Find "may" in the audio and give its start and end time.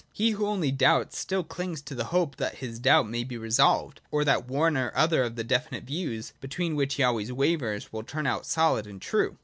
3.07-3.23